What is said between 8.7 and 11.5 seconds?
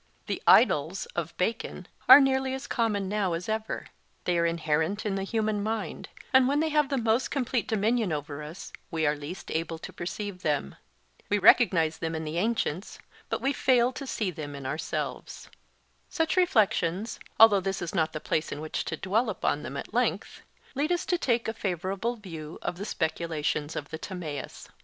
we are least able to perceive them. We